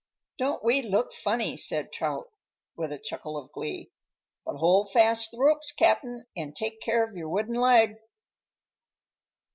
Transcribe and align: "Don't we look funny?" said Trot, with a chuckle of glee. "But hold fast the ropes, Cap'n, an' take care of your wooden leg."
"Don't 0.39 0.63
we 0.63 0.81
look 0.81 1.13
funny?" 1.13 1.55
said 1.55 1.93
Trot, 1.93 2.25
with 2.75 2.91
a 2.91 2.97
chuckle 2.97 3.37
of 3.37 3.51
glee. 3.51 3.91
"But 4.43 4.55
hold 4.55 4.91
fast 4.91 5.29
the 5.29 5.37
ropes, 5.37 5.71
Cap'n, 5.71 6.25
an' 6.35 6.53
take 6.53 6.81
care 6.81 7.03
of 7.07 7.15
your 7.15 7.29
wooden 7.29 7.53
leg." 7.53 7.97